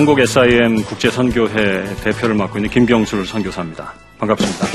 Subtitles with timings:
[0.00, 3.92] 한국 SIM 국제선교회 대표를 맡고 있는 김경술 선교사입니다.
[4.18, 4.66] 반갑습니다.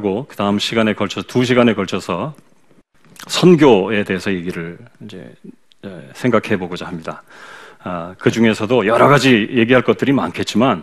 [0.00, 2.34] 하고 그 다음 시간에 걸쳐 두 시간에 걸쳐서
[3.26, 5.32] 선교에 대해서 얘기를 이제
[6.14, 7.22] 생각해 보고자 합니다.
[7.82, 10.82] 아, 그 중에서도 여러 가지 얘기할 것들이 많겠지만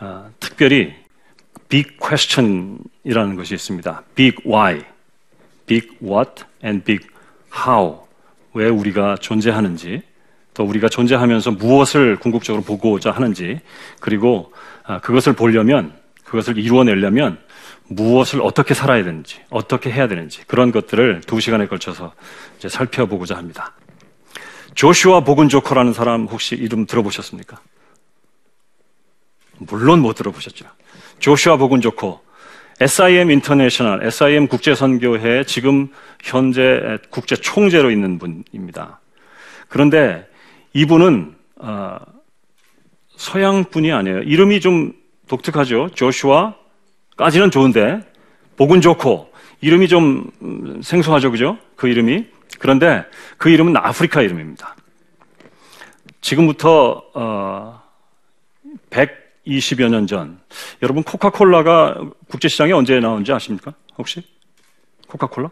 [0.00, 0.94] 아, 특별히
[1.68, 4.02] big question이라는 것이 있습니다.
[4.14, 4.82] big why,
[5.66, 7.06] big what, and big
[7.54, 7.98] how.
[8.54, 10.02] 왜 우리가 존재하는지,
[10.54, 13.60] 또 우리가 존재하면서 무엇을 궁극적으로 보고자 하는지,
[14.00, 14.52] 그리고
[14.84, 15.92] 아, 그것을 보려면,
[16.24, 17.38] 그것을 이루어내려면
[17.88, 22.12] 무엇을 어떻게 살아야 되는지, 어떻게 해야 되는지, 그런 것들을 두 시간에 걸쳐서
[22.58, 23.74] 이제 살펴보고자 합니다.
[24.74, 27.60] 조슈아 보근조커라는 사람 혹시 이름 들어보셨습니까?
[29.58, 30.66] 물론 못 들어보셨죠.
[31.18, 32.20] 조슈아 보근조커,
[32.80, 35.88] SIM 인터내셔널, SIM 국제선교회 지금
[36.22, 39.00] 현재 국제 총재로 있는 분입니다.
[39.68, 40.28] 그런데
[40.74, 41.98] 이분은 어,
[43.16, 44.20] 서양 분이 아니에요.
[44.20, 44.92] 이름이 좀
[45.26, 45.90] 독특하죠.
[45.94, 46.54] 조슈아
[47.18, 48.00] 까지는 좋은데
[48.56, 49.30] 복은 좋고
[49.60, 50.30] 이름이 좀
[50.82, 51.58] 생소하죠, 그죠?
[51.76, 52.26] 그 이름이.
[52.60, 53.04] 그런데
[53.36, 54.76] 그 이름은 아프리카 이름입니다.
[56.20, 57.82] 지금부터 어,
[58.90, 60.40] 120여 년 전,
[60.82, 63.74] 여러분 코카콜라가 국제시장에 언제 나온지 아십니까?
[63.96, 64.22] 혹시
[65.08, 65.50] 코카콜라?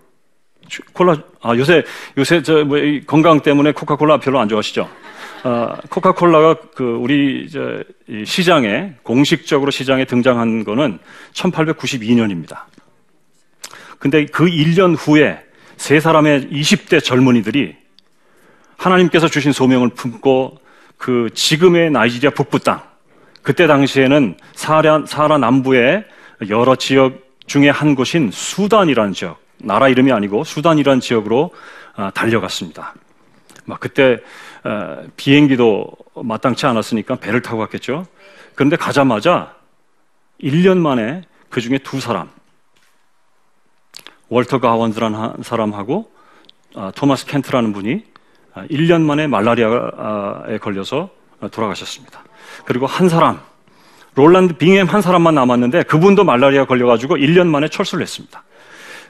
[0.93, 1.85] 콜라 아 요새
[2.19, 4.89] 요새 저 뭐 건강 때문에 코카콜라 별로 안 좋아하시죠?
[5.45, 7.83] 어, 코카콜라가 그 우리 저
[8.25, 10.99] 시장에 공식적으로 시장에 등장한 거는
[11.35, 12.63] 1892년입니다.
[13.99, 15.39] 근데 그 1년 후에
[15.77, 17.77] 세 사람의 20대 젊은이들이
[18.77, 20.59] 하나님께서 주신 소명을 품고
[20.99, 22.83] 그 지금의 나이지리아 북부 땅
[23.43, 26.05] 그때 당시에는 사라, 사라 남부의
[26.49, 31.51] 여러 지역 중에 한 곳인 수단이라는 지역 나라 이름이 아니고 수단이라는 지역으로
[31.95, 32.95] 아, 달려갔습니다.
[33.65, 34.19] 막 그때
[34.65, 38.07] 어, 비행기도 마땅치 않았으니까 배를 타고 갔겠죠.
[38.55, 39.55] 그런데 가자마자
[40.41, 42.29] 1년 만에 그 중에 두 사람,
[44.29, 46.11] 월터 가원즈라는 사람하고
[46.75, 48.05] 아, 토마스 켄트라는 분이
[48.55, 51.11] 1년 아, 만에 말라리아에 걸려서
[51.51, 52.25] 돌아가셨습니다.
[52.65, 53.41] 그리고 한 사람,
[54.15, 58.43] 롤란드 빙햄 한 사람만 남았는데 그분도 말라리아 걸려가지고 1년 만에 철수를 했습니다.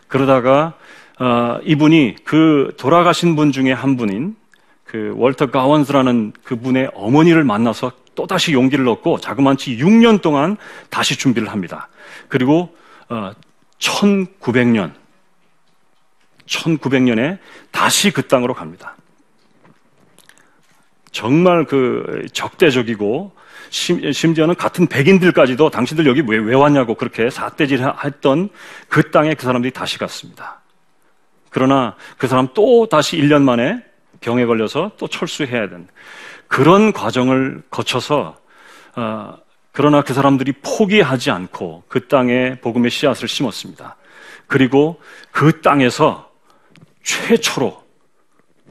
[0.09, 0.75] 그러다가
[1.19, 4.37] 어, 이분이 그 돌아가신 분 중에 한 분인
[4.85, 10.57] 그 월터 가원스라는 그분의 어머니를 만나서 또다시 용기를 얻고 자그만치 6년 동안
[10.91, 11.89] 다시 준비를 합니다.
[12.29, 12.75] 그리고
[13.09, 13.33] 어,
[13.79, 14.93] 1900년
[16.47, 17.39] 1900년에
[17.71, 18.97] 다시 그 땅으로 갑니다.
[21.11, 23.33] 정말 그 적대적이고
[23.71, 28.49] 심 지어는 같은 백인들까지도 당신들 여기 왜, 왜 왔냐고 그렇게 사대질 했던
[28.89, 30.61] 그 땅에 그 사람들이 다시 갔습니다.
[31.51, 33.83] 그러나 그 사람 또 다시 1년 만에
[34.21, 35.89] 병에 걸려서 또 철수해야 된
[36.49, 38.37] 그런 과정을 거쳐서
[38.97, 39.37] 어,
[39.73, 43.97] 그러나 그 사람들이 포기하지 않고 그 땅에 복음의 씨앗을 심었습니다.
[44.47, 45.01] 그리고
[45.31, 46.31] 그 땅에서
[47.03, 47.85] 최초로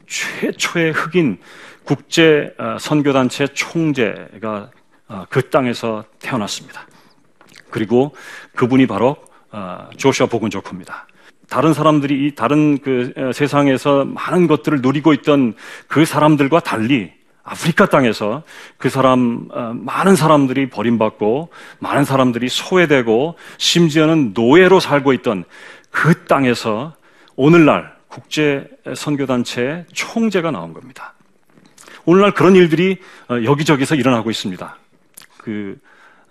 [0.06, 1.38] 최초의 흑인
[1.84, 4.70] 국제 어, 선교단체 총재가 어,
[5.28, 6.86] 그 땅에서 태어났습니다.
[7.70, 8.14] 그리고
[8.54, 9.16] 그분이 바로
[9.52, 11.06] 어, 조슈아 보근조커입니다.
[11.48, 15.54] 다른 사람들이 다른 그 세상에서 많은 것들을 누리고 있던
[15.86, 17.12] 그 사람들과 달리
[17.44, 18.42] 아프리카 땅에서
[18.76, 25.44] 그 사람 많은 사람들이 버림받고 많은 사람들이 소외되고 심지어는 노예로 살고 있던
[25.90, 26.94] 그 땅에서
[27.36, 31.14] 오늘날 국제 선교단체 총재가 나온 겁니다.
[32.04, 32.98] 오늘날 그런 일들이
[33.30, 34.76] 여기저기서 일어나고 있습니다.
[35.46, 35.78] 그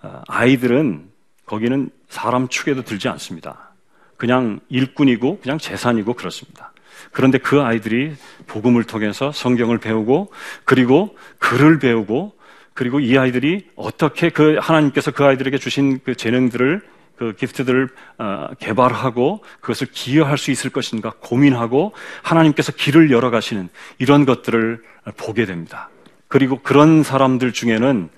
[0.02, 1.08] 어, 아이들은
[1.46, 3.70] 거기는 사람 축에도 들지 않습니다.
[4.18, 6.72] 그냥 일꾼이고 그냥 재산이고 그렇습니다.
[7.12, 8.14] 그런데 그 아이들이
[8.46, 10.30] 복음을 통해서 성경을 배우고
[10.64, 12.34] 그리고 글을 배우고
[12.74, 16.82] 그리고 이 아이들이 어떻게 그 하나님께서 그 아이들에게 주신 그 재능들을
[17.16, 24.26] 그 기프트들을 어, 개발하고 그것을 기여할 수 있을 것인가 고민하고 하나님께서 길을 열어 가시는 이런
[24.26, 24.82] 것들을
[25.16, 25.88] 보게 됩니다.
[26.28, 28.10] 그리고 그런 사람들 중에는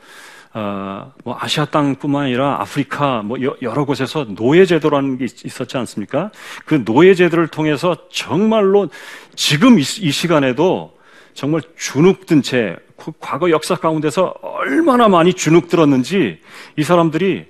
[0.54, 6.30] 어, 뭐 아시아 땅뿐만 아니라 아프리카 뭐 여러 곳에서 노예 제도라는 게 있었지 않습니까?
[6.64, 8.88] 그 노예 제도를 통해서 정말로
[9.34, 10.96] 지금 이, 이 시간에도
[11.34, 16.40] 정말 주눅든 채그 과거 역사 가운데서 얼마나 많이 주눅 들었는지
[16.76, 17.46] 이 사람들이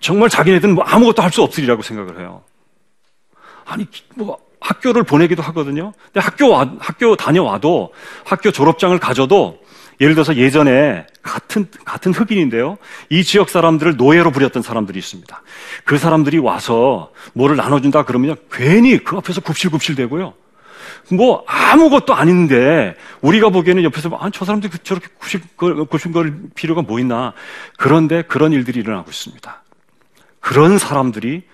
[0.00, 2.42] 정말 자기네들은 뭐 아무것도 할 수 없으리라고 생각을 해요.
[3.64, 3.86] 아니
[4.16, 5.92] 뭐 학교를 보내기도 하거든요.
[6.06, 7.92] 근데 학교 와, 학교 다녀와도
[8.24, 9.61] 학교 졸업장을 가져도
[10.00, 12.78] 예를 들어서 예전에 같은 같은 흑인인데요.
[13.08, 15.42] 이 지역 사람들을 노예로 부렸던 사람들이 있습니다.
[15.84, 20.34] 그 사람들이 와서 뭐를 나눠준다 그러면 괜히 그 앞에서 굽실굽실대고요.
[21.12, 25.08] 뭐 아무것도 아닌데 우리가 보기에는 옆에서 아, 저 사람들이 그 저렇게
[25.88, 27.32] 굽실거릴 필요가 뭐 있나.
[27.76, 29.62] 그런데 그런 일들이 일어나고 있습니다.
[30.40, 31.44] 그런 사람들이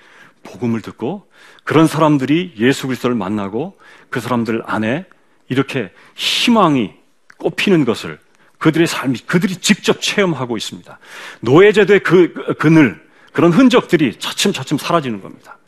[0.43, 1.29] 복음을 듣고
[1.64, 3.76] 그런 사람들이 예수 그리스도를 만나고
[4.08, 5.05] 그 사람들 안에
[5.49, 6.94] 이렇게 희망이
[7.38, 8.19] 꽃피는 것을
[8.58, 10.99] 그들의 삶이 그들이 직접 체험하고 있습니다.
[11.40, 13.00] 노예제도의 그 그늘
[13.32, 15.58] 그런 흔적들이 차츰차츰 사라지는 겁니다.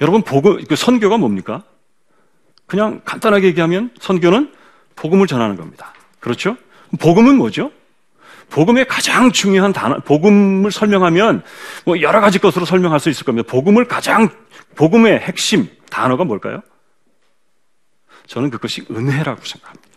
[0.00, 1.64] 여러분 복음 그 선교가 뭡니까?
[2.66, 4.52] 그냥 간단하게 얘기하면 선교는
[4.94, 5.94] 복음을 전하는 겁니다.
[6.20, 6.56] 그렇죠?
[7.00, 7.72] 복음은 뭐죠?
[8.50, 11.42] 복음의 가장 중요한 단어, 복음을 설명하면
[11.84, 13.46] 뭐 여러 가지 것으로 설명할 수 있을 겁니다.
[13.50, 14.30] 복음을 가장,
[14.74, 16.62] 복음의 핵심 단어가 뭘까요?
[18.26, 19.87] 저는 그것이 은혜라고 생각합니다.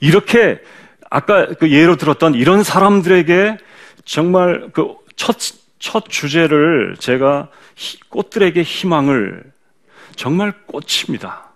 [0.00, 0.60] 이렇게
[1.10, 3.58] 아까 그 예로 들었던 이런 사람들에게
[4.04, 5.36] 정말 그 첫,
[5.80, 7.48] 첫 주제를 제가
[8.08, 9.42] 꽃들에게 희망을
[10.14, 11.50] 정말 꽃입니다.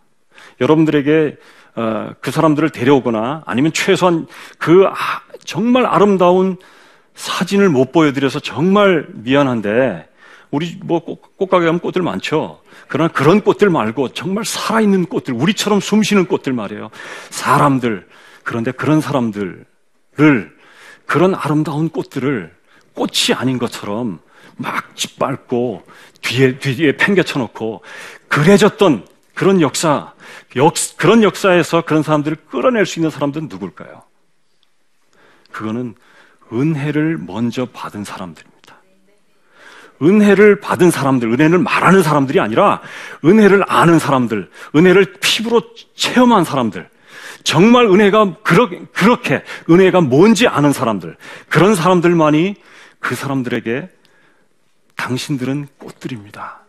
[0.61, 1.37] 여러분들에게
[1.77, 4.27] 어, 그 사람들을 데려오거나 아니면 최소한
[4.59, 4.95] 그 아,
[5.45, 6.57] 정말 아름다운
[7.15, 10.09] 사진을 못 보여드려서 정말 미안한데
[10.51, 12.61] 우리 뭐 꽃, 꽃가게 가면 꽃들 많죠.
[12.89, 16.91] 그러나 그런 꽃들 말고 정말 살아있는 꽃들, 우리처럼 숨쉬는 꽃들 말이에요.
[17.31, 18.07] 사람들,
[18.43, 19.67] 그런데 그런 사람들을
[21.07, 22.55] 그런 아름다운 꽃들을
[22.95, 24.21] 꽃이 아닌 것처럼
[24.57, 25.85] 막 짓밟고
[26.21, 27.83] 뒤에 뒤에 팽개쳐 놓고
[28.29, 30.13] 그래졌던 그런 역사,
[30.57, 34.03] 역, 그런 역사에서 그런 사람들을 끌어낼 수 있는 사람들은 누굴까요?
[35.51, 35.95] 그거는
[36.53, 38.53] 은혜를 먼저 받은 사람들입니다.
[40.03, 42.83] 은혜를 받은 사람들, 은혜를 말하는 사람들이 아니라
[43.25, 45.63] 은혜를 아는 사람들, 은혜를 피부로
[45.95, 46.89] 체험한 사람들,
[47.45, 51.17] 정말 은혜가 그렇게 은혜가 뭔지 아는 사람들,
[51.49, 52.57] 그런 사람들만이
[53.01, 53.89] 그 사람들에게
[54.97, 56.61] 당신들은 꽃들입니다.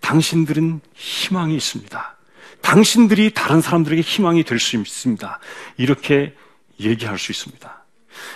[0.00, 2.16] 당신들은 희망이 있습니다.
[2.60, 5.38] 당신들이 다른 사람들에게 희망이 될 수 있습니다.
[5.76, 6.34] 이렇게
[6.80, 7.84] 얘기할 수 있습니다.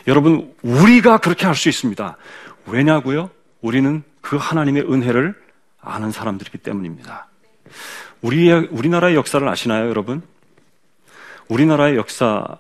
[0.06, 2.16] 여러분, 우리가 그렇게 할 수 있습니다.
[2.66, 3.30] 왜냐고요?
[3.60, 5.34] 우리는 그 하나님의 은혜를
[5.80, 7.28] 아는 사람들이기 때문입니다.
[8.22, 10.22] 우리, 우리나라의 역사를 아시나요, 여러분?
[11.48, 12.58] 우리나라의 역사는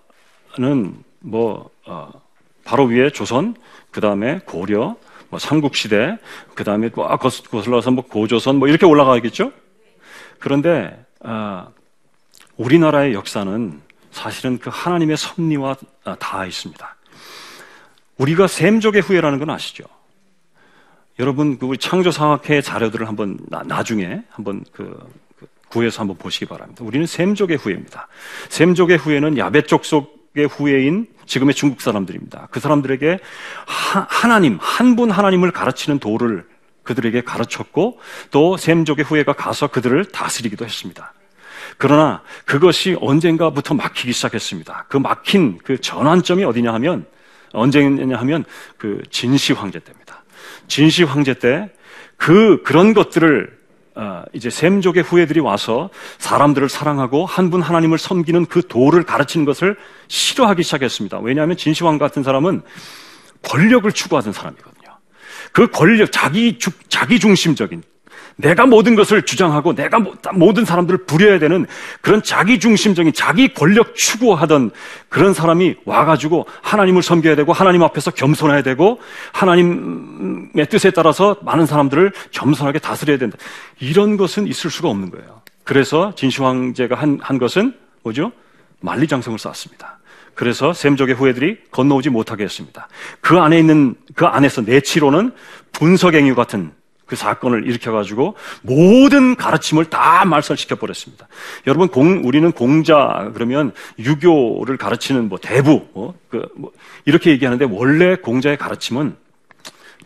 [1.20, 2.10] 뭐, 어,
[2.64, 3.54] 바로 위에 조선,
[3.90, 4.96] 그 다음에 고려,
[5.28, 6.18] 뭐 삼국시대,
[6.54, 9.52] 그 다음에 뭐 아, 거슬러서 뭐 고조선 뭐 이렇게 올라가겠죠?
[10.38, 11.72] 그런데, 어,
[12.56, 15.76] 우리나라의 역사는 사실은 그 하나님의 섭리와
[16.18, 16.96] 다 있습니다.
[18.16, 19.84] 우리가 샘족의 후예라는 건 아시죠?
[21.18, 24.98] 여러분, 그 창조상학회 자료들을 한번 나, 중에 한번 그,
[25.76, 26.82] 그 구해서 한번 보시기 바랍니다.
[26.84, 28.08] 우리는 샘족의 후예입니다.
[28.48, 32.48] 샘족의 후예는 야베족 속의 후예인 지금의 중국 사람들입니다.
[32.50, 33.18] 그 사람들에게
[33.66, 36.46] 하, 나님 한 분 하나님을 가르치는 도를
[36.82, 41.12] 그들에게 가르쳤고 또 샘족의 후예가 가서 그들을 다스리기도 했습니다.
[41.76, 44.86] 그러나 그것이 언젠가부터 막히기 시작했습니다.
[44.88, 47.04] 그 막힌 그 전환점이 어디냐 하면
[47.52, 48.44] 언제냐 하면
[48.78, 50.24] 그 진시 황제 때입니다.
[50.68, 51.68] 진시 황제 때
[52.16, 53.55] 그 그런 것들을 어,
[54.32, 59.76] 이제 샘족의 후예들이 와서 사람들을 사랑하고 한 분 하나님을 섬기는 그 도를 가르치는 것을
[60.08, 61.20] 싫어하기 시작했습니다.
[61.20, 62.62] 왜냐하면 진시황 같은 사람은
[63.42, 64.90] 권력을 추구하던 사람이거든요.
[65.52, 67.82] 그 권력, 자기, 자기 중심적인
[68.36, 69.98] 내가 모든 것을 주장하고 내가
[70.34, 71.66] 모든 사람들을 부려야 되는
[72.02, 74.72] 그런 자기 중심적인 자기 권력 추구하던
[75.08, 79.00] 그런 사람이 와가지고 하나님을 섬겨야 되고 하나님 앞에서 겸손해야 되고
[79.32, 83.38] 하나님의 뜻에 따라서 많은 사람들을 겸손하게 다스려야 된다.
[83.80, 85.40] 이런 것은 있을 수가 없는 거예요.
[85.64, 88.32] 그래서 진시황제가 한, 한 것은 뭐죠?
[88.80, 89.98] 만리장성을 쌓았습니다.
[90.34, 92.88] 그래서 샘족의 후예들이 건너오지 못하게 했습니다.
[93.22, 95.32] 그 안에 있는 그 안에서 내치로는
[95.72, 96.72] 분석행위 같은
[97.06, 101.28] 그 사건을 일으켜가지고 모든 가르침을 다 말살시켜 버렸습니다.
[101.66, 106.72] 여러분, 공, 우리는 공자 그러면 유교를 가르치는 뭐 대부, 뭐, 그, 뭐
[107.04, 109.16] 이렇게 얘기하는데 원래 공자의 가르침은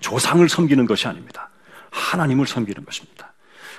[0.01, 1.49] 조상을 섬기는 것이 아닙니다.
[1.91, 3.30] 하나님을 섬기는 것입니다.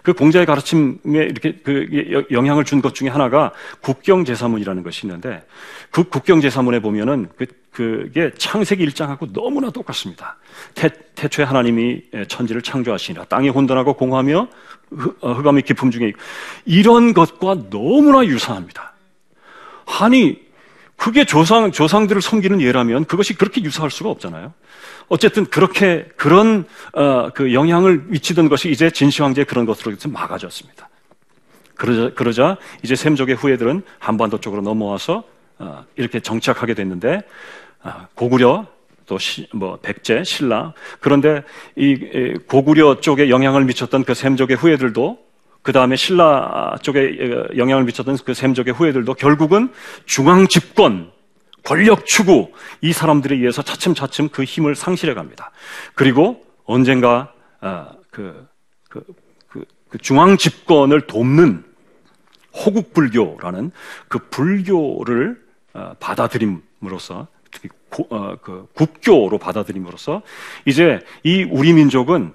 [0.03, 5.43] 그 공자의 가르침에 이렇게 그 영향을 준 것 중에 하나가 국경제사문이라는 것이 있는데
[5.91, 10.35] 그 국경제사문에 보면은 그 그게 창세기 1장하고 너무나 똑같습니다.
[10.75, 14.47] 태, 태초에 하나님이 천지를 창조하시니라 땅이 혼돈하고 공하며
[15.21, 16.11] 어, 흑암이 깊음 중에
[16.65, 18.93] 이런 것과 너무나 유사합니다.
[20.01, 20.41] 아니,
[20.97, 24.53] 그게 조상, 조상들을 섬기는 예라면 그것이 그렇게 유사할 수가 없잖아요.
[25.11, 26.63] 어쨌든 그렇게 그런
[26.93, 30.87] 어, 그 영향을 미치던 것이 이제 진시 황제의 그런 것으로 막아졌습니다.
[31.75, 35.25] 그러자, 그러자 이제 샘족의 후예들은 한반도 쪽으로 넘어와서
[35.59, 37.23] 어, 이렇게 정착하게 됐는데
[37.83, 38.67] 어, 고구려
[39.05, 41.43] 또뭐 백제, 신라 그런데
[41.75, 45.19] 이 고구려 쪽에 영향을 미쳤던 그 샘족의 후예들도
[45.61, 47.17] 그 다음에 신라 쪽에
[47.57, 49.73] 영향을 미쳤던 그 샘족의 후예들도 결국은
[50.05, 51.10] 중앙 집권,
[51.63, 52.51] 권력 추구
[52.81, 55.51] 이 사람들에 의해서 차츰차츰 그 힘을 상실해 갑니다.
[55.93, 58.47] 그리고 언젠가 어, 그,
[58.89, 59.03] 그,
[59.47, 61.63] 그, 그 중앙 집권을 돕는
[62.53, 63.71] 호국 불교라는
[64.07, 65.41] 그 불교를
[65.73, 67.27] 어, 받아들임으로써
[68.09, 70.21] 어, 그 국교로 받아들임으로써
[70.65, 72.33] 이제 이 우리 민족은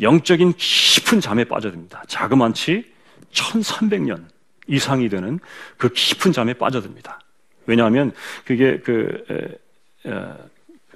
[0.00, 2.04] 영적인 깊은 잠에 빠져듭니다.
[2.06, 2.84] 자그만치
[3.32, 4.26] 1300년
[4.66, 5.40] 이상이 되는
[5.76, 7.20] 그 깊은 잠에 빠져듭니다.
[7.68, 8.12] 왜냐하면
[8.44, 9.24] 그게 그,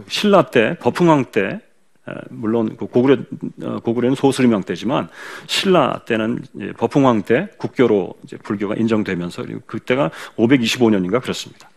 [0.09, 1.61] 신라 때, 버풍왕 때,
[2.09, 3.19] 에, 물론 그 고구려,
[3.63, 5.09] 어, 고구려는 소수림왕 때지만
[5.47, 6.43] 신라 때는
[6.77, 11.71] 버풍왕 때 국교로 불교가 인정되면서 그때가 525년인가 그렇습니다.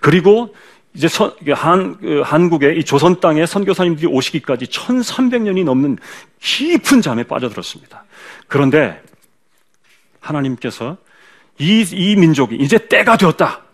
[0.00, 0.54] 그리고
[0.94, 5.98] 이제 선, 한, 그 한국의 이 조선 땅에 선교사님들이 오시기까지 1300년이 넘는
[6.40, 8.04] 깊은 잠에 빠져들었습니다.
[8.48, 9.02] 그런데
[10.20, 10.96] 하나님께서
[11.58, 13.65] 이, 이 민족이 이제 때가 되었다.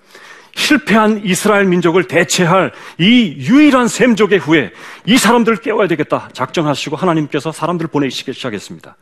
[0.54, 4.72] 실패한 이스라엘 민족을 대체할 이 유일한 샘족의 후에
[5.06, 8.96] 이 사람들을 깨워야 되겠다 작정하시고 하나님께서 사람들을 보내시기 시작했습니다.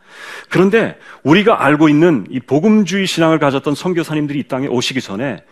[0.49, 5.43] 그런데 우리가 알고 있는 이 복음주의 신앙을 가졌던 선교사님들이 이 땅에 오시기 전에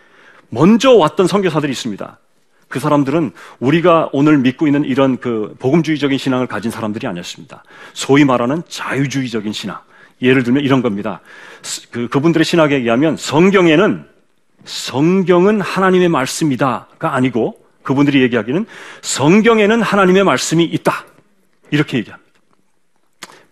[0.50, 2.18] 먼저 왔던 선교사들이 있습니다.
[2.68, 7.64] 그 사람들은 우리가 오늘 믿고 있는 이런 그 복음주의적인 신앙을 가진 사람들이 아니었습니다.
[7.94, 9.78] 소위 말하는 자유주의적인 신앙.
[10.20, 11.20] 예를 들면 이런 겁니다.
[11.90, 14.04] 그, 그분들의 신학에 의하면 성경에는
[14.68, 18.66] 성경은 하나님의 말씀이다가 아니고 그분들이 얘기하기는
[19.00, 21.06] 성경에는 하나님의 말씀이 있다.
[21.70, 22.30] 이렇게 얘기합니다.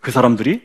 [0.00, 0.62] 그 사람들이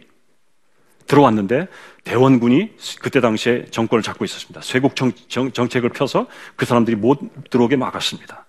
[1.08, 1.68] 들어왔는데
[2.04, 4.62] 대원군이 그때 당시에 정권을 잡고 있었습니다.
[4.62, 8.46] 쇄국 정, 정, 정책을 펴서 그 사람들이 못 들어오게 막았습니다.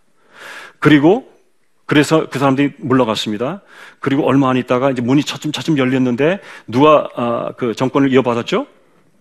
[0.80, 1.30] 그리고
[1.86, 3.62] 그래서 그 사람들이 물러갔습니다.
[4.00, 8.66] 그리고 얼마 안 있다가 이제 문이 차츰차츰 열렸는데 누가 아, 그 정권을 이어받았죠?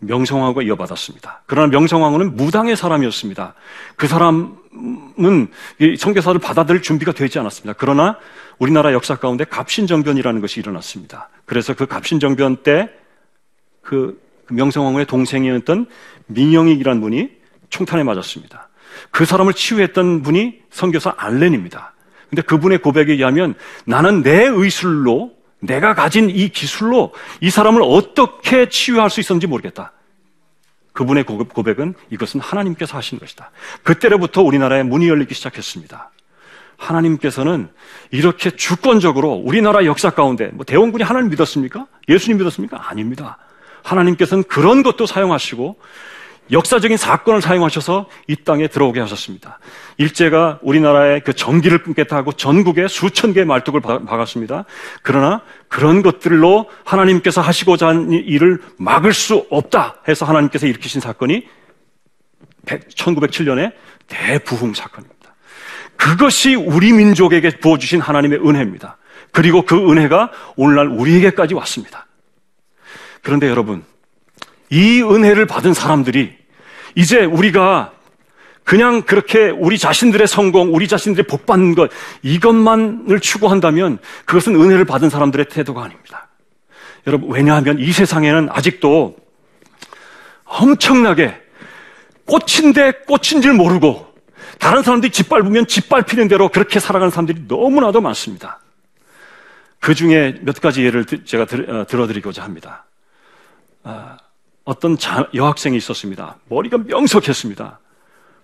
[0.01, 1.43] 명성황후가 이어받았습니다.
[1.45, 3.53] 그러나 명성황후는 무당의 사람이었습니다.
[3.95, 5.47] 그 사람은
[5.97, 7.73] 성교사를 받아들일 준비가 되지 않았습니다.
[7.77, 8.17] 그러나
[8.57, 11.29] 우리나라 역사 가운데 갑신정변이라는 것이 일어났습니다.
[11.45, 15.85] 그래서 그 갑신정변 때그 명성황후의 동생이었던
[16.27, 17.29] 민영익이라는 분이
[17.69, 18.69] 총탄에 맞았습니다.
[19.11, 21.93] 그 사람을 치유했던 분이 선교사 알렌입니다.
[22.29, 23.55] 근데 그분의 고백에 의하면
[23.85, 25.31] 나는 내 의술로
[25.61, 29.93] 내가 가진 이 기술로 이 사람을 어떻게 치유할 수 있었는지 모르겠다.
[30.93, 33.51] 그분의 고백은 이것은 하나님께서 하신 것이다.
[33.83, 36.11] 그때로부터 우리나라에 문이 열리기 시작했습니다.
[36.77, 37.69] 하나님께서는
[38.09, 41.85] 이렇게 주권적으로 우리나라 역사 가운데 뭐 대원군이 하나님 믿었습니까?
[42.09, 42.89] 예수님 믿었습니까?
[42.89, 43.37] 아닙니다.
[43.83, 45.77] 하나님께서는 그런 것도 사용하시고
[46.51, 49.59] 역사적인 사건을 사용하셔서 이 땅에 들어오게 하셨습니다.
[49.97, 54.65] 일제가 우리나라의 그 전기를 끊겠다 하고 전국에 수천 개의 말뚝을 박았습니다.
[55.01, 61.47] 그러나 그런 것들로 하나님께서 하시고자 하는 일을 막을 수 없다 해서 하나님께서 일으키신 사건이
[62.65, 63.71] 1907년에
[64.07, 65.21] 대부흥 사건입니다.
[65.95, 68.97] 그것이 우리 민족에게 부어주신 하나님의 은혜입니다.
[69.31, 72.07] 그리고 그 은혜가 오늘날 우리에게까지 왔습니다.
[73.21, 73.85] 그런데 여러분,
[74.69, 76.40] 이 은혜를 받은 사람들이
[76.95, 77.93] 이제 우리가
[78.63, 81.89] 그냥 그렇게 우리 자신들의 성공, 우리 자신들의 복 받는 것,
[82.21, 86.27] 이것만을 추구한다면 그것은 은혜를 받은 사람들의 태도가 아닙니다.
[87.07, 89.15] 여러분, 왜냐하면 이 세상에는 아직도
[90.45, 91.35] 엄청나게
[92.25, 94.13] 꽃인데 꽃인 줄 모르고
[94.59, 98.59] 다른 사람들이 짓밟으면 짓밟히는 대로 그렇게 살아가는 사람들이 너무나도 많습니다.
[99.79, 102.85] 그 중에 몇 가지 예를 제가 어, 들어드리고자 합니다.
[103.83, 104.17] 아,
[104.63, 106.37] 어떤 자, 여학생이 있었습니다.
[106.49, 107.79] 머리가 명석했습니다.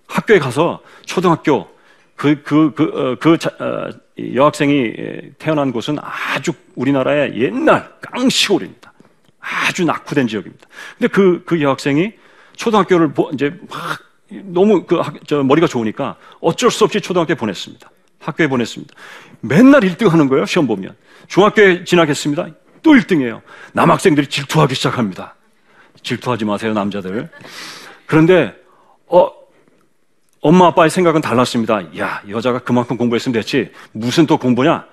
[0.06, 1.68] 학교에 가서 초등학교
[2.16, 3.90] 그, 그, 그, 어, 그 자, 어,
[4.34, 4.92] 여학생이
[5.38, 8.92] 태어난 곳은 아주 우리나라의 옛날 깡시골입니다.
[9.38, 10.66] 아주 낙후된 지역입니다.
[10.98, 12.12] 근데 그, 그 여학생이
[12.56, 14.00] 초등학교를 보, 이제 막
[14.44, 17.88] 너무 그 저, 머리가 좋으니까 어쩔 수 없이 초등학교에 보냈습니다.
[18.18, 18.92] 학교에 보냈습니다.
[19.40, 20.96] 맨날 1등 하는 거예요, 시험 보면.
[21.28, 22.48] 중학교에 진학했습니다.
[22.82, 23.40] 또 1등이에요.
[23.72, 25.36] 남학생들이 질투하기 시작합니다.
[26.02, 27.28] 질투하지 마세요, 남자들.
[28.06, 28.54] 그런데,
[29.06, 29.30] 어,
[30.40, 31.98] 엄마 아빠의 생각은 달랐습니다.
[31.98, 33.72] 야, 여자가 그만큼 공부했으면 됐지.
[33.92, 34.86] 무슨 또 공부냐?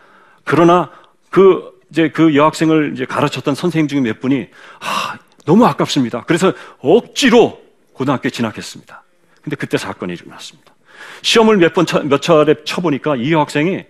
[0.43, 0.91] 그러나
[1.29, 4.47] 그, 이제 그 여학생을 이제 가르쳤던 선생님 중에 몇 분이,
[4.79, 6.23] 아, 너무 아깝습니다.
[6.23, 7.61] 그래서 억지로
[7.93, 9.03] 고등학교에 진학했습니다.
[9.43, 10.73] 근데 그때 사건이 일어났습니다.
[11.21, 13.85] 시험을 몇 번, 몇 차례 쳐보니까 이 여학생이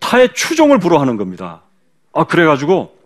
[0.00, 1.62] 타의 추종을 불허하는 겁니다.
[2.12, 2.96] 아, 그래가지고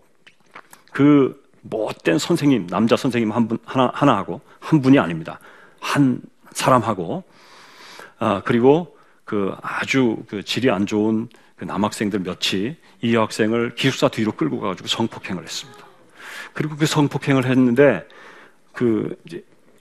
[0.91, 5.39] 그 못된 선생님, 남자 선생님 한 분, 하나, 하나하고 한 분이 아닙니다.
[5.79, 7.23] 한 사람하고,
[8.19, 14.31] 아, 그리고 그 아주 그 질이 안 좋은 그 남학생들 몇이 이 여학생을 기숙사 뒤로
[14.31, 15.85] 끌고 가가지고 성폭행을 했습니다.
[16.53, 18.07] 그리고 그 성폭행을 했는데
[18.73, 19.15] 그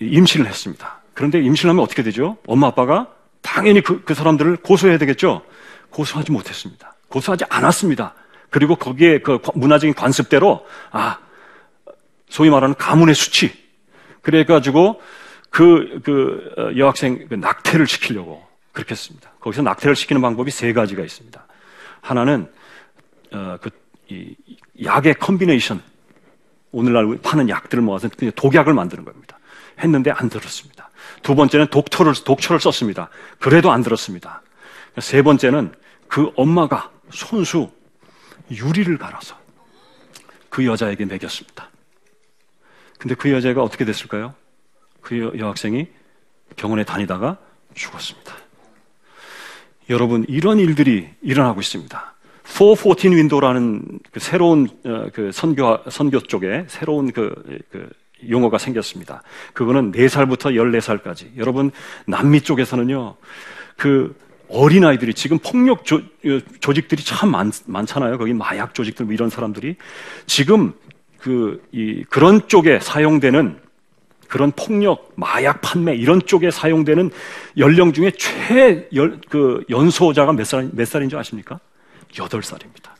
[0.00, 1.00] 임신을 했습니다.
[1.12, 2.38] 그런데 임신을 하면 어떻게 되죠?
[2.46, 3.08] 엄마 아빠가
[3.42, 5.42] 당연히 그, 그 사람들을 고소해야 되겠죠?
[5.90, 6.94] 고소하지 못했습니다.
[7.08, 8.14] 고소하지 않았습니다.
[8.50, 11.18] 그리고 거기에 그 문화적인 관습대로, 아,
[12.34, 13.52] 소위 말하는 가문의 수치.
[14.20, 15.00] 그래가지고
[15.50, 19.30] 그, 그 어, 여학생 그 낙태를 시키려고 그렇게 했습니다.
[19.38, 21.46] 거기서 낙태를 시키는 방법이 세 가지가 있습니다.
[22.00, 22.50] 하나는,
[23.30, 23.70] 어, 그,
[24.08, 24.34] 이,
[24.82, 25.80] 약의 combination.
[26.72, 29.38] 오늘날 파는 약들을 모아서 그냥 독약을 만드는 겁니다.
[29.78, 30.90] 했는데 안 들었습니다.
[31.22, 33.10] 두 번째는 독토를, 독초를 썼습니다.
[33.38, 34.42] 그래도 안 들었습니다.
[34.98, 35.72] 세 번째는
[36.08, 37.70] 그 엄마가 손수
[38.50, 39.38] 유리를 갈아서
[40.48, 41.70] 그 여자에게 먹였습니다.
[43.04, 44.32] 근데 그 여자가 어떻게 됐을까요?
[45.02, 45.88] 그 여, 여학생이
[46.56, 47.36] 병원에 다니다가
[47.74, 48.34] 죽었습니다.
[49.90, 52.14] 여러분, 이런 일들이 일어나고 있습니다.
[52.44, 57.34] 414 윈도라는 그 새로운 어, 그 선교, 선교 쪽에 새로운 그,
[57.70, 57.90] 그
[58.30, 59.22] 용어가 생겼습니다.
[59.52, 61.36] 그거는 4살부터 14살까지.
[61.36, 61.72] 여러분,
[62.06, 63.16] 남미 쪽에서는요,
[63.76, 64.16] 그
[64.48, 66.00] 어린아이들이 지금 폭력 조,
[66.60, 68.16] 조직들이 참 많, 많잖아요.
[68.16, 69.76] 거기 마약 조직들 뭐 이런 사람들이
[70.26, 70.72] 지금
[71.24, 73.58] 그, 이, 그런 쪽에 사용되는
[74.28, 77.10] 그런 폭력, 마약 판매 이런 쪽에 사용되는
[77.56, 81.60] 연령 중에 최, 열, 그 연소자가 몇 살, 몇 살인 줄 아십니까?
[82.12, 82.90] 8살입니다.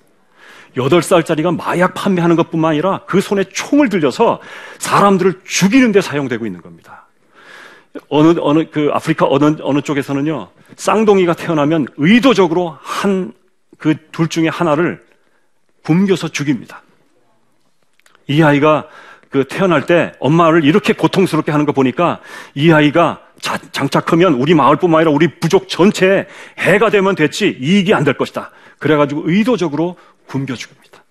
[0.75, 4.41] 8살짜리가 마약 판매하는 것 뿐만 아니라 그 손에 총을 들려서
[4.79, 7.07] 사람들을 죽이는 데 사용되고 있는 겁니다.
[8.09, 13.35] 어느, 어느, 그 아프리카 어느, 어느 쪽에서는요, 쌍둥이가 태어나면 의도적으로 한,
[13.77, 15.05] 그 둘 중에 하나를
[15.85, 16.84] 굶겨서 죽입니다.
[18.27, 18.89] 이 아이가
[19.31, 22.21] 그 태어날 때 엄마를 이렇게 고통스럽게 하는 거 보니까
[22.55, 26.27] 이 아이가 자, 장착하면 우리 마을뿐만 아니라 우리 부족 전체에
[26.59, 28.51] 해가 되면 됐지 이익이 안 될 것이다.
[28.79, 31.03] 그래가지고 의도적으로 굶겨 죽입니다.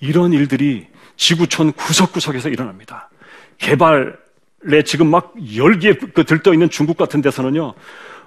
[0.00, 3.08] 이런 일들이 지구촌 구석구석에서 일어납니다.
[3.58, 7.74] 개발에 지금 막 열기에 그 들떠 있는 중국 같은 데서는요,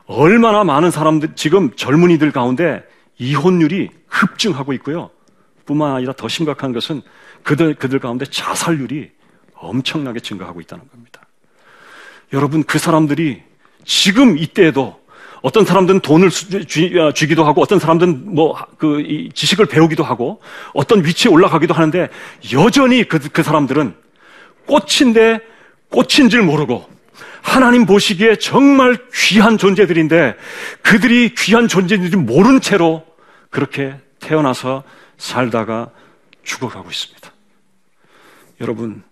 [0.06, 2.84] 얼마나 많은 사람들, 지금 젊은이들 가운데
[3.18, 5.12] 이혼율이 급증하고 있고요.
[5.66, 7.02] 뿐만 아니라 더 심각한 것은
[7.50, 9.10] 그들, 그들 가운데 자살률이
[9.56, 11.26] 엄청나게 증가하고 있다는 겁니다.
[12.32, 13.42] 여러분, 그 사람들이
[13.86, 15.02] 지금 이때에도
[15.42, 20.42] 어떤 사람들은 돈을 어, 주기도 하고 어떤 사람들은 뭐 그 지식을 배우기도 하고
[20.76, 22.10] 어떤 위치에 올라가기도 하는데
[22.54, 23.96] 여전히 그, 그 사람들은
[24.68, 25.40] 꽃인데
[25.90, 26.88] 꽃인 줄 모르고
[27.42, 30.36] 하나님 보시기에 정말 귀한 존재들인데
[30.84, 33.04] 그들이 귀한 존재인지 모른 채로
[33.50, 34.84] 그렇게 태어나서
[35.18, 35.90] 살다가
[36.44, 37.39] 죽어가고 있습니다.
[38.62, 39.04] 여러분,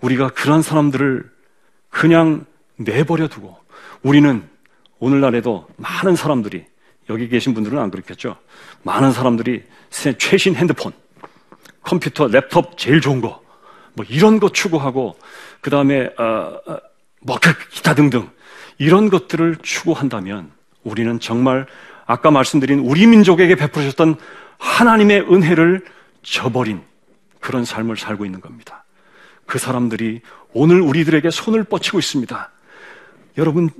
[0.00, 1.30] 우리가 그런 사람들을
[1.90, 2.44] 그냥
[2.76, 3.56] 내버려 두고
[4.02, 4.42] 우리는
[4.98, 6.64] 오늘날에도 많은 사람들이
[7.08, 8.36] 여기 계신 분들은 안 그렇겠죠.
[8.82, 9.62] 많은 사람들이
[10.18, 10.92] 최신 핸드폰,
[11.82, 13.42] 컴퓨터, 랩톱 제일 좋은 거,
[13.94, 15.16] 뭐 이런 거 추구하고
[15.60, 16.78] 그 다음에 어, 어,
[17.22, 18.28] 뭐그 기타 등등
[18.78, 20.50] 이런 것들을 추구한다면
[20.82, 21.66] 우리는 정말
[22.04, 24.16] 아까 말씀드린 우리 민족에게 베푸셨던
[24.58, 25.84] 하나님의 은혜를
[26.22, 26.82] 저버린
[27.40, 28.85] 그런 삶을 살고 있는 겁니다.
[29.46, 30.20] 그 사람들이
[30.52, 32.50] 오늘 우리들에게 손을 뻗치고 있습니다.
[33.38, 33.70] 여러분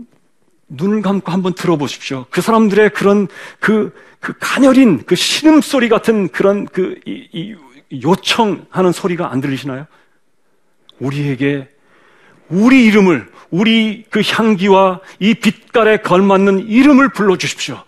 [0.69, 2.27] 눈을 감고 한번 들어보십시오.
[2.31, 3.29] 그 사람들의 그런
[3.61, 7.57] 그, 그 가녀린 그 신음소리 같은 그런 그 이, 이
[8.03, 9.87] 요청하는 소리가 안 들리시나요?
[10.99, 11.69] 우리에게
[12.49, 17.83] 우리 이름을, 우리 그 향기와 이 빛깔에 걸맞는 이름을 불러주십시오.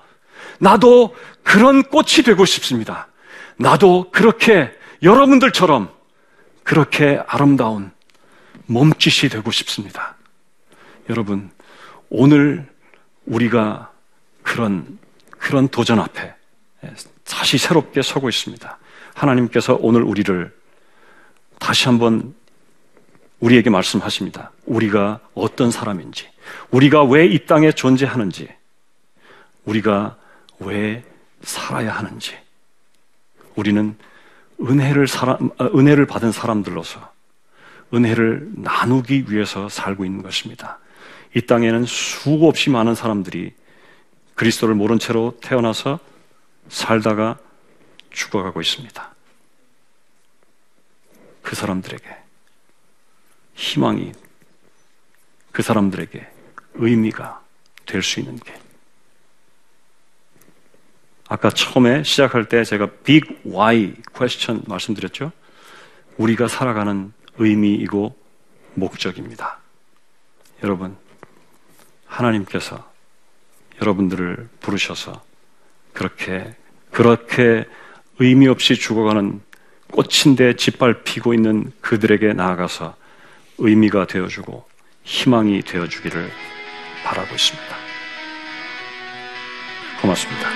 [0.60, 3.08] 나도 그런 꽃이 되고 싶습니다.
[3.56, 4.70] 나도 그렇게
[5.02, 5.88] 여러분들처럼
[6.68, 7.90] 그렇게 아름다운
[8.66, 10.16] 몸짓이 되고 싶습니다.
[11.08, 11.50] 여러분,
[12.10, 12.68] 오늘
[13.24, 13.90] 우리가
[14.42, 14.98] 그런,
[15.30, 16.34] 그런 도전 앞에
[17.24, 18.78] 다시 새롭게 서고 있습니다.
[19.14, 20.54] 하나님께서 오늘 우리를
[21.58, 22.34] 다시 한번
[23.40, 24.52] 우리에게 말씀하십니다.
[24.66, 26.28] 우리가 어떤 사람인지,
[26.70, 28.46] 우리가 왜 이 땅에 존재하는지,
[29.64, 30.18] 우리가
[30.58, 31.02] 왜
[31.40, 32.36] 살아야 하는지,
[33.56, 33.96] 우리는
[34.60, 37.12] 은혜를 사람, 어, 은혜를 받은 사람들로서
[37.94, 40.78] 은혜를 나누기 위해서 살고 있는 것입니다.
[41.34, 43.54] 이 땅에는 수없이 많은 사람들이
[44.34, 45.98] 그리스도를 모른 채로 태어나서
[46.68, 47.38] 살다가
[48.10, 49.14] 죽어가고 있습니다.
[51.42, 52.04] 그 사람들에게
[53.54, 54.12] 희망이,
[55.50, 56.26] 그 사람들에게
[56.74, 57.42] 의미가
[57.86, 58.54] 될 수 있는 게.
[61.28, 65.30] 아까 처음에 시작할 때 제가 big why question 말씀드렸죠?
[66.16, 68.16] 우리가 살아가는 의미이고
[68.74, 69.58] 목적입니다.
[70.64, 70.96] 여러분,
[72.06, 72.90] 하나님께서
[73.80, 75.22] 여러분들을 부르셔서
[75.92, 76.56] 그렇게,
[76.90, 77.64] 그렇게
[78.18, 79.40] 의미 없이 죽어가는
[79.92, 82.96] 꽃인데 짓밟히고 있는 그들에게 나아가서
[83.58, 84.66] 의미가 되어주고
[85.04, 86.30] 희망이 되어주기를
[87.04, 87.76] 바라고 있습니다.
[90.00, 90.48] 고맙습니다.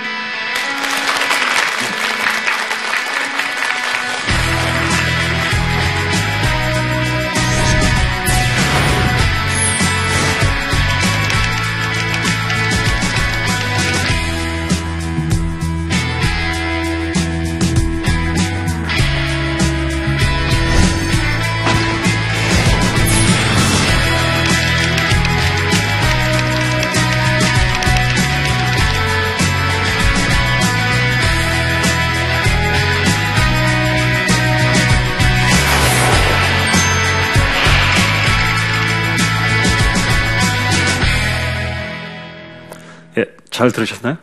[43.53, 44.17] 잘 들으셨나요?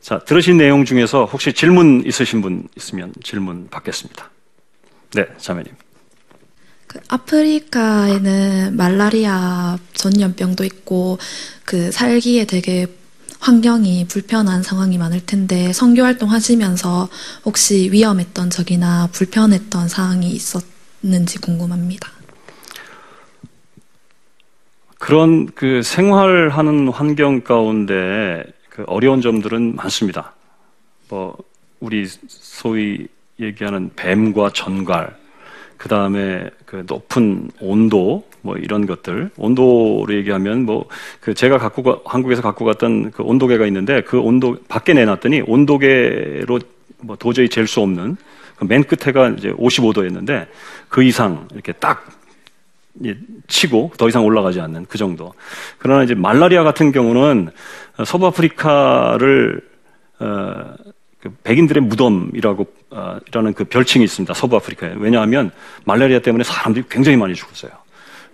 [0.00, 4.30] 자, 들으신 내용 중에서 혹시 질문 있으신 분 있으면 질문 받겠습니다.
[5.14, 5.72] 네, 자매님.
[6.86, 11.18] 그 아프리카에는 말라리아 전염병도 있고
[11.64, 12.86] 그 살기에 되게
[13.40, 17.08] 환경이 불편한 상황이 많을 텐데 선교 활동 하시면서
[17.44, 22.15] 혹시 위험했던 적이나 불편했던 사항이 있었는지 궁금합니다.
[24.98, 30.32] 그런 그 생활하는 환경 가운데 그 어려운 점들은 많습니다.
[31.08, 31.36] 뭐
[31.80, 33.06] 우리 소위
[33.38, 35.14] 얘기하는 뱀과 전갈,
[35.76, 40.86] 그 다음에 그 높은 온도, 뭐 이런 것들 온도로 얘기하면 뭐
[41.20, 46.60] 그 제가 갖고 가, 한국에서 갖고 갔던 그 온도계가 있는데 그 온도 밖에 내놨더니 온도계로
[47.00, 48.16] 뭐 도저히 잴 수 없는
[48.56, 50.46] 그 맨 끝에가 이제 55도였는데
[50.88, 52.06] 그 이상 이렇게 딱
[53.48, 55.34] 치고 더 이상 올라가지 않는 그 정도.
[55.78, 57.50] 그러나 이제 말라리아 같은 경우는
[58.04, 59.60] 서부 아프리카를
[60.18, 60.74] 어,
[61.20, 64.32] 그 백인들의 무덤이라고 어, 라는 그 별칭이 있습니다.
[64.34, 64.94] 서부 아프리카에.
[64.98, 65.50] 왜냐하면
[65.84, 67.72] 말라리아 때문에 사람들이 굉장히 많이 죽었어요.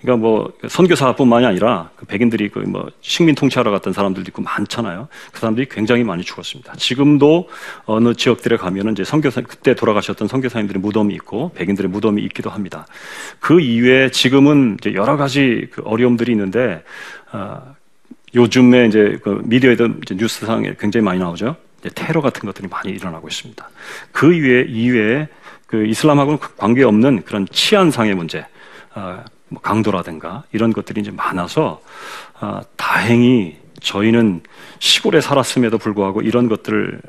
[0.03, 5.09] 그러니까 뭐 선교사뿐만이 아니라 그 백인들이 그 뭐 식민 통치하러 갔던 사람들도 있고 많잖아요.
[5.31, 6.75] 그 사람들이 굉장히 많이 죽었습니다.
[6.77, 7.49] 지금도
[7.85, 12.87] 어느 지역들에 가면은 이제 선교사 그때 돌아가셨던 선교사님들의 무덤이 있고 백인들의 무덤이 있기도 합니다.
[13.41, 16.83] 그 이외에 지금은 이제 여러 가지 그 어려움들이 있는데
[17.33, 17.75] 어,
[18.35, 21.57] 요즘에 이제 그 미디어에도 이제 뉴스상에 굉장히 많이 나오죠.
[21.95, 23.69] 테러 같은 것들이 많이 일어나고 있습니다.
[24.13, 25.29] 그 이외에 이외에
[25.67, 28.47] 그 이슬람하고는 관계 없는 그런 치안상의 문제.
[28.95, 29.25] 어, 뭐
[29.61, 31.81] 강도라든가 이런 것들이 이제 많아서
[32.41, 34.43] 아, 다행히 저희는
[34.79, 37.01] 시골에 살았음에도 불구하고 이런 것들을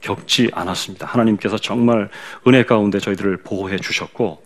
[0.00, 1.06] 겪지 않았습니다.
[1.06, 2.10] 하나님께서 정말
[2.46, 4.44] 은혜 가운데 저희들을 보호해 주셨고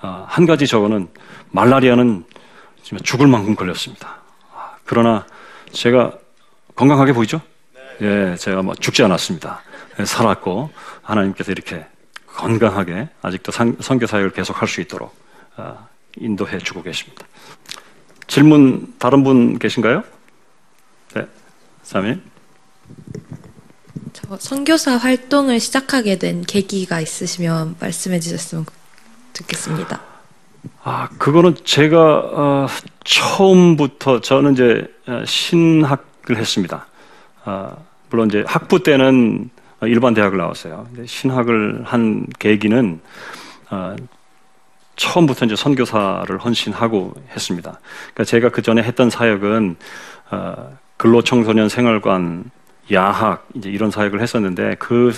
[0.00, 1.08] 아, 한 가지 저거는
[1.50, 2.24] 말라리아는
[3.02, 4.18] 죽을 만큼 걸렸습니다.
[4.54, 5.26] 아, 그러나
[5.72, 6.12] 제가
[6.74, 7.40] 건강하게 보이죠?
[8.00, 9.62] 예, 제가 뭐 죽지 않았습니다.
[9.98, 10.70] 예, 살았고
[11.02, 11.86] 하나님께서 이렇게
[12.26, 15.14] 건강하게 아직도 선교 사역을 계속할 수 있도록
[15.56, 17.26] 아, 인도해 주고 계십니다.
[18.26, 20.02] 질문 다른 분 계신가요?
[21.14, 21.26] 네,
[21.82, 22.22] 사님.
[24.12, 28.64] 저 선교사 활동을 시작하게 된 계기가 있으시면 말씀해 주셨으면
[29.32, 30.00] 좋겠습니다.
[30.82, 32.66] 아, 그거는 제가 어,
[33.04, 36.86] 처음부터 저는 이제 어, 신학을 했습니다.
[37.44, 39.50] 어, 물론 이제 학부 때는
[39.82, 40.88] 일반 대학을 나왔어요.
[41.06, 43.00] 신학을 한 계기는
[43.70, 43.96] 어,
[44.96, 47.80] 처음부터 이제 선교사를 헌신하고 했습니다.
[48.12, 49.76] 그러니까 제가 그 전에 했던 사역은
[50.30, 52.50] 어, 근로청소년 생활관,
[52.92, 55.12] 야학 이제 이런 사역을 했었는데 그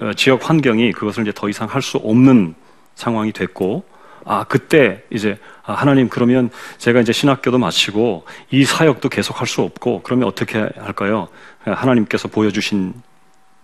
[0.00, 2.54] 어, 지역 환경이 그것을 이제 더 이상 할 수 없는
[2.94, 3.84] 상황이 됐고
[4.24, 9.62] 아 그때 이제 아, 하나님 그러면 제가 이제 신학교도 마치고 이 사역도 계속 할 수
[9.62, 11.28] 없고 그러면 어떻게 할까요?
[11.64, 12.94] 하나님께서 보여주신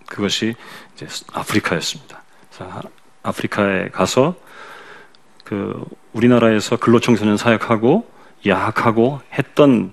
[0.09, 0.55] 그것이
[0.95, 2.23] 이제 아프리카였습니다.
[3.23, 4.35] 아프리카에 가서
[5.44, 8.11] 그 우리나라에서 근로청소년 사역하고
[8.46, 9.92] 야학하고 했던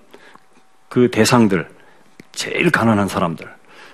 [0.88, 1.70] 그 대상들,
[2.32, 3.48] 제일 가난한 사람들,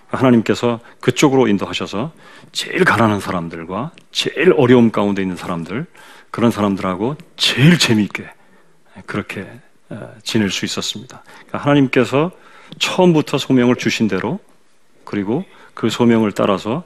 [0.08, 2.12] 하나님께서 그쪽으로 인도하셔서
[2.52, 5.86] 제일 가난한 사람들과 제일 어려움 가운데 있는 사람들,
[6.32, 8.30] 그런 사람들하고 제일 재미있게
[9.06, 9.46] 그렇게
[10.24, 11.24] 지낼 수 있었습니다.
[11.26, 12.32] 그러니까 하나님께서
[12.80, 14.40] 처음부터 소명을 주신 대로
[15.04, 16.84] 그리고 그 소명을 따라서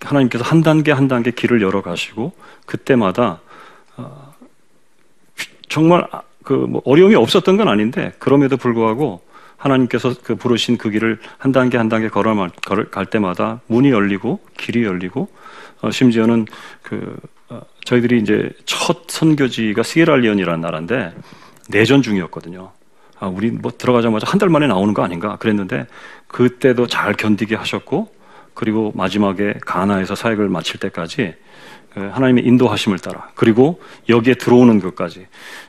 [0.00, 2.32] 하나님께서 한 단계 한 단계 길을 열어 가시고
[2.66, 3.40] 그때마다
[3.96, 4.34] 어,
[5.68, 6.06] 정말
[6.42, 9.22] 그뭐 어려움이 없었던 건 아닌데 그럼에도 불구하고
[9.56, 14.84] 하나님께서 그 부르신 그 길을 한 단계 한 단계 걸어갈 걸어 때마다 문이 열리고 길이
[14.84, 15.28] 열리고
[15.80, 16.46] 어, 심지어는
[16.82, 17.16] 그
[17.48, 21.14] 어, 저희들이 이제 첫 선교지가 시에랄리온이라는 나라인데
[21.68, 22.72] 내전 중이었거든요.
[23.20, 25.86] 아, 우리 뭐 들어가자마자 한 달 만에 나오는 거 아닌가 그랬는데
[26.26, 28.12] 그때도 잘 견디게 하셨고
[28.54, 31.34] 그리고 마지막에 가나에서 사역을 마칠 때까지
[31.92, 35.26] 그 하나님의 인도하심을 따라 그리고 여기에 들어오는 것까지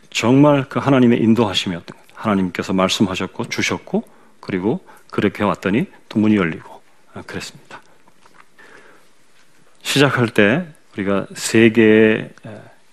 [0.09, 4.03] 정말 그 하나님의 인도하심이었던 하나님께서 말씀하셨고 주셨고
[4.39, 6.81] 그리고 그렇게 왔더니 또 문이 열리고
[7.13, 7.81] 아, 그랬습니다.
[9.81, 12.29] 시작할 때 우리가 세 개의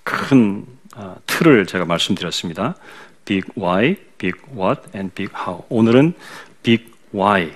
[0.05, 2.76] 큰 아, 틀을 제가 말씀드렸습니다.
[3.24, 5.64] Big Why, Big What, and Big How.
[5.68, 6.14] 오늘은
[6.62, 7.52] Big Why,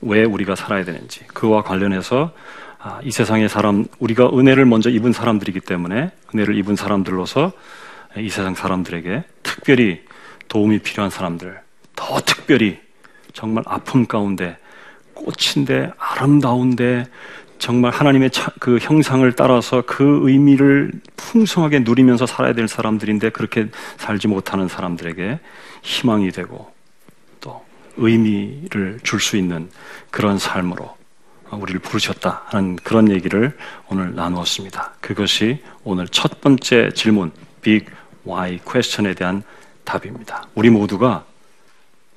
[0.00, 2.32] 왜 우리가 살아야 되는지 그와 관련해서
[2.78, 7.52] 아, 이 세상의 사람 우리가 은혜를 먼저 입은 사람들이기 때문에 은혜를 입은 사람들로서
[8.18, 10.02] 이 세상 사람들에게 특별히
[10.48, 11.60] 도움이 필요한 사람들,
[11.94, 12.78] 더 특별히
[13.32, 14.56] 정말 아픔 가운데
[15.14, 17.06] 꽃인데 아름다운데
[17.58, 24.28] 정말 하나님의 차, 그 형상을 따라서 그 의미를 풍성하게 누리면서 살아야 될 사람들인데 그렇게 살지
[24.28, 25.40] 못하는 사람들에게
[25.82, 26.75] 희망이 되고 또
[27.96, 29.70] 의미를 줄 수 있는
[30.10, 30.96] 그런 삶으로
[31.50, 33.56] 우리를 부르셨다 하는 그런 얘기를
[33.88, 34.94] 오늘 나누었습니다.
[35.00, 37.32] 그것이 오늘 첫 번째 질문,
[37.62, 37.86] Big
[38.26, 39.42] Why Question에 대한
[39.84, 40.46] 답입니다.
[40.54, 41.24] 우리 모두가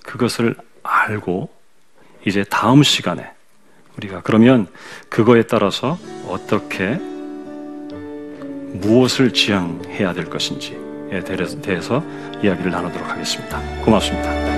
[0.04, 1.50] 그것을 알고
[2.26, 3.30] 이제 다음 시간에
[3.98, 4.68] 우리가 그러면
[5.10, 6.98] 그거에 따라서 어떻게
[8.74, 11.24] 무엇을 지향해야 될 것인지에
[11.62, 12.04] 대해서
[12.44, 13.60] 이야기를 나누도록 하겠습니다.
[13.84, 14.49] 고맙습니다.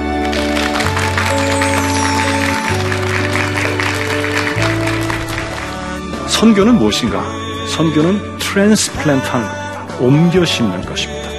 [6.42, 7.24] 선교는 무엇인가?
[7.68, 9.98] 선교는 트랜스플랜트 하는 겁니다.
[10.00, 11.30] 옮겨 심는 것입니다.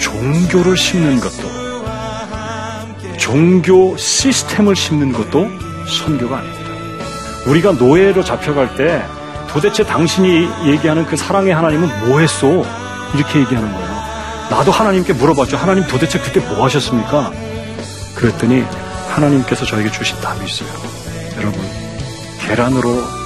[0.00, 1.46] 종교를 심는 것도
[3.18, 5.50] 종교 시스템을 심는 것도
[5.86, 6.64] 선교가 아닙니다.
[7.46, 9.04] 우리가 노예로 잡혀갈 때
[9.50, 12.64] 도대체 당신이 얘기하는 그 사랑의 하나님은 뭐 했어?
[13.14, 13.88] 이렇게 얘기하는 거예요.
[14.48, 15.58] 나도 하나님께 물어봤죠.
[15.58, 17.32] 하나님 도대체 그때 뭐 하셨습니까?
[18.14, 18.64] 그랬더니
[19.10, 20.70] 하나님께서 저에게 주신 답이 있어요.
[21.36, 21.60] 여러분,
[22.40, 23.25] 계란으로,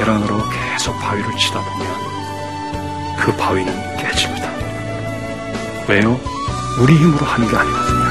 [0.00, 4.50] 계란으로 계속 바위를 치다 보면 그 바위는 깨집니다.
[5.86, 6.18] 왜요?
[6.80, 8.09] 우리 힘으로 하는 게 아니거든요.